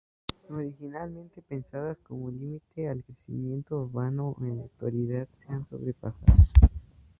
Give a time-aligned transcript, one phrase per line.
[0.49, 6.33] Originalmente pensadas como límite al crecimiento urbano, en la actualidad se han sobrepasado.